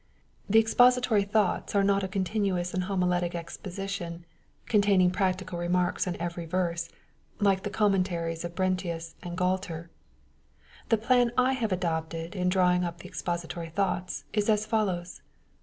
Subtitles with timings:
[0.49, 4.25] The" Expository Thoughts" are not a continuous and homiletic exposition,
[4.65, 6.89] containing practical remarks ^jj,^^ on every verse,
[7.39, 9.89] like the commentaries of Brentius and Gualter.
[9.89, 9.89] £J3
[10.89, 15.21] The plan I have adopted in drawing up the" Expos itory Thoughts" is as follows.